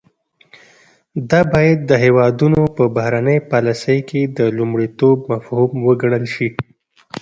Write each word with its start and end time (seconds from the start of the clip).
دا 1.29 1.41
باید 1.53 1.79
د 1.89 1.91
هیوادونو 2.03 2.61
په 2.75 2.83
بهرنۍ 2.95 3.37
پالیسۍ 3.51 3.99
کې 4.09 4.21
د 4.37 4.39
لومړیتوب 4.57 5.17
مفهوم 5.31 5.71
وګڼل 5.87 6.25
شي 6.35 6.49